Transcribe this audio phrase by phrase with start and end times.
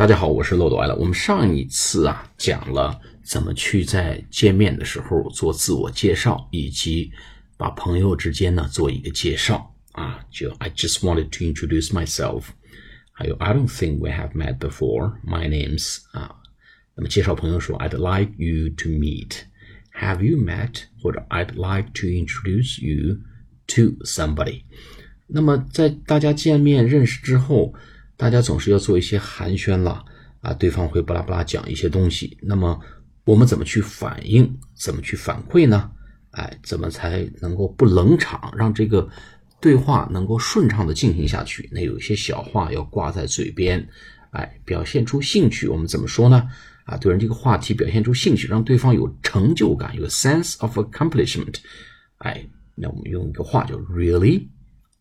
[0.00, 0.96] 大家好，我是漏斗爱了。
[0.96, 7.12] 我们上一次啊讲了怎么去在见面的时候做自我介绍，以及
[7.58, 10.24] 把朋友之间呢做一个介绍啊。
[10.30, 12.44] 就 I just wanted to introduce myself，
[13.12, 15.20] 还有 I don't think we have met before.
[15.22, 16.34] My name's 啊。
[16.94, 19.42] 那么介绍朋友说 I'd like you to meet.
[20.00, 20.84] Have you met？
[21.02, 23.18] 或者 I'd like to introduce you
[23.66, 24.62] to somebody。
[25.26, 27.74] 那么在大家见面认识之后。
[28.20, 30.04] 大家总是要做一些寒暄了
[30.42, 32.78] 啊，对方会巴拉巴拉讲一些东西，那么
[33.24, 35.90] 我们怎么去反应，怎么去反馈呢？
[36.32, 39.08] 哎，怎么才能够不冷场，让这个
[39.58, 41.66] 对话能够顺畅的进行下去？
[41.72, 43.88] 那有一些小话要挂在嘴边，
[44.32, 46.46] 哎，表现出兴趣，我们怎么说呢？
[46.84, 51.54] 啊，对人这个话题表现出兴趣，让对方有成就感，有 sense of accomplishment。
[52.18, 54.46] 哎，那我们用一个话叫 really，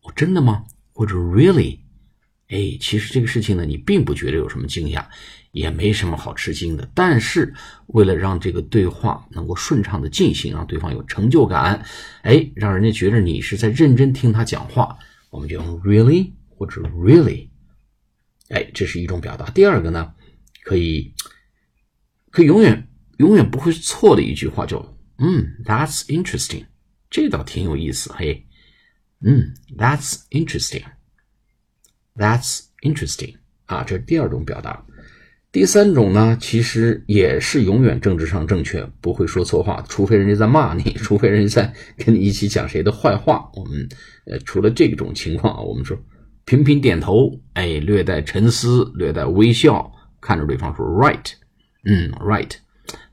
[0.04, 0.64] 哦，真的吗？
[0.94, 1.80] 或者 really？
[2.50, 5.06] 哎，其实这个事情呢，你并不觉得有什么惊讶，
[5.52, 6.90] 也没什么好吃惊的。
[6.96, 7.54] 但是
[7.88, 11.86] 为了让这个对话能够顺畅的进行，让对方有成就感，
[12.24, 14.98] 哎，让人家觉得你是在认真听他讲话，
[15.30, 17.50] 我们就用 really 或者 really。
[18.50, 19.48] 哎，这是一种表达。
[19.52, 20.12] 第二个呢，
[20.64, 21.14] 可以
[22.32, 26.66] 可以永远永远不会错的一句话叫嗯，That's interesting，
[27.12, 28.12] 这倒挺有意思。
[28.12, 28.48] 嘿，
[29.22, 30.84] 嗯，That's interesting。
[32.20, 34.86] That's interesting 啊，这是第二种表达。
[35.52, 43.50] 第三种呢，其实也是永远政治上正确，不会说错话，除非人家在骂你，除非人家在跟你一起讲谁的坏话。
[43.56, 43.90] 我们
[44.26, 45.98] 呃，除了这种情况啊，我们说
[46.46, 51.32] 频频点头，哎，略带沉思，略带微笑，看着对方说 right，
[51.86, 52.52] 嗯，right，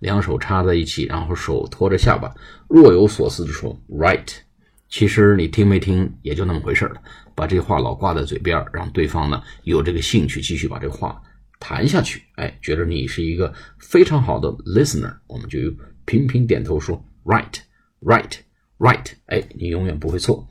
[0.00, 2.34] 两手插在一起，然后手托着下巴，
[2.68, 4.45] 若有所思地说 right。
[4.88, 7.02] 其实你听没听也就那么回事了，
[7.34, 11.20] 把这话老挂在嘴边，让对方呢有这个兴趣继续把这话
[11.58, 12.22] 谈下去。
[12.36, 15.58] 哎，觉得你是一个非常好的 listener，我们就
[16.04, 17.58] 频频点头说 right
[18.00, 18.32] right
[18.78, 19.06] right。
[19.26, 20.46] 哎，你永远不会错。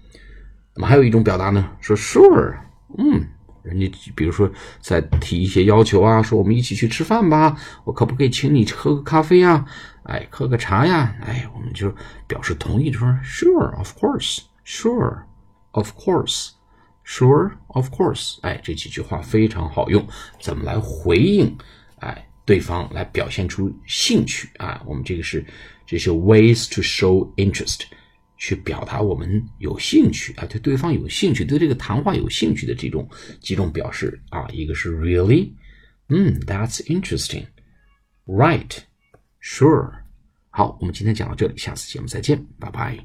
[0.76, 2.56] 那么还有一种表达呢，说 sure，
[2.98, 3.26] 嗯，
[3.66, 4.50] 人家比如说
[4.80, 9.66] 在提一些要求啊，说我们一起去吃饭吧，我可不可以请你喝个咖啡啊？
[10.04, 11.16] 哎，喝个茶呀！
[11.26, 11.92] 哎，我们就
[12.28, 15.24] 表示同意，就说 Sure, of course, sure,
[15.72, 16.52] of course,
[17.04, 18.38] sure, of course。
[18.42, 20.08] 哎，这几句话非常好用，
[20.40, 21.58] 怎么来回应？
[22.02, 24.80] 哎，对方来表现出兴趣啊！
[24.86, 25.44] 我们这个是
[25.88, 27.82] 这些 ways to show interest，
[28.38, 33.08] 去表达我们有兴趣啊，对对方有兴趣，对这个谈话有兴趣的这种
[33.40, 34.48] 几种表示啊。
[34.52, 35.52] 一个是 really，
[36.10, 38.78] 嗯，that's interesting，right。
[39.42, 39.92] Sure，
[40.50, 42.98] 好，我们今天讲到这里，下次节目再见，拜拜。